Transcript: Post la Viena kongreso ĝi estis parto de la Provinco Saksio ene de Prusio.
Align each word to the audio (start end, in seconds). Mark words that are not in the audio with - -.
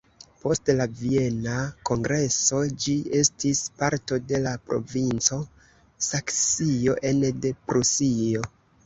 Post 0.43 0.69
la 0.77 0.85
Viena 0.99 1.57
kongreso 1.89 2.61
ĝi 2.85 2.93
estis 3.19 3.61
parto 3.81 4.19
de 4.31 4.39
la 4.47 4.55
Provinco 4.71 5.37
Saksio 6.07 6.97
ene 7.11 7.31
de 7.45 7.53
Prusio. 7.69 8.43